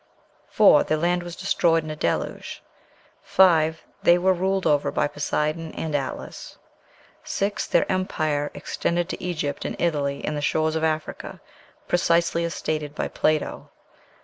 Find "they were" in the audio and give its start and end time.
4.01-4.33